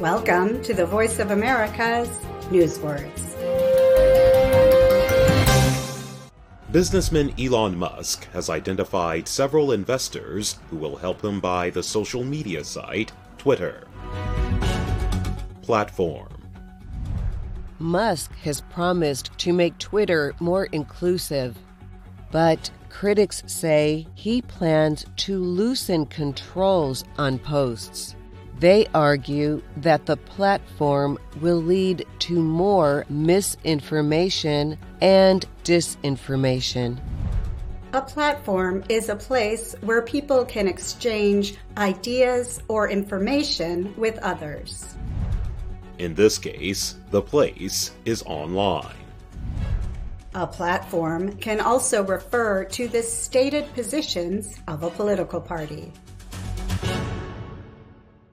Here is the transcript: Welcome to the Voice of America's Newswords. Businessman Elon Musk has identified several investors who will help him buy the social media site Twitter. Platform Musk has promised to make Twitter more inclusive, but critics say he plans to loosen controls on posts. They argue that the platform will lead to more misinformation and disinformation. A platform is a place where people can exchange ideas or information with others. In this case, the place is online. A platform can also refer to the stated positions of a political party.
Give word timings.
Welcome 0.00 0.62
to 0.62 0.74
the 0.74 0.86
Voice 0.86 1.18
of 1.18 1.32
America's 1.32 2.08
Newswords. 2.52 3.34
Businessman 6.70 7.34
Elon 7.36 7.76
Musk 7.76 8.30
has 8.30 8.48
identified 8.48 9.26
several 9.26 9.72
investors 9.72 10.60
who 10.70 10.76
will 10.76 10.94
help 10.94 11.24
him 11.24 11.40
buy 11.40 11.70
the 11.70 11.82
social 11.82 12.22
media 12.22 12.62
site 12.62 13.10
Twitter. 13.38 13.88
Platform 15.62 16.44
Musk 17.80 18.30
has 18.36 18.60
promised 18.60 19.36
to 19.38 19.52
make 19.52 19.76
Twitter 19.78 20.32
more 20.38 20.66
inclusive, 20.66 21.58
but 22.30 22.70
critics 22.88 23.42
say 23.48 24.06
he 24.14 24.42
plans 24.42 25.04
to 25.16 25.40
loosen 25.40 26.06
controls 26.06 27.02
on 27.18 27.40
posts. 27.40 28.14
They 28.60 28.86
argue 28.92 29.62
that 29.76 30.06
the 30.06 30.16
platform 30.16 31.18
will 31.40 31.62
lead 31.62 32.04
to 32.20 32.42
more 32.42 33.06
misinformation 33.08 34.76
and 35.00 35.46
disinformation. 35.62 36.98
A 37.92 38.02
platform 38.02 38.82
is 38.88 39.08
a 39.08 39.16
place 39.16 39.74
where 39.80 40.02
people 40.02 40.44
can 40.44 40.66
exchange 40.66 41.56
ideas 41.76 42.60
or 42.68 42.90
information 42.90 43.94
with 43.96 44.18
others. 44.18 44.94
In 45.98 46.14
this 46.14 46.36
case, 46.36 46.96
the 47.10 47.22
place 47.22 47.92
is 48.04 48.22
online. 48.26 48.94
A 50.34 50.46
platform 50.46 51.32
can 51.36 51.60
also 51.60 52.04
refer 52.04 52.64
to 52.64 52.88
the 52.88 53.02
stated 53.02 53.72
positions 53.72 54.60
of 54.68 54.82
a 54.82 54.90
political 54.90 55.40
party. 55.40 55.92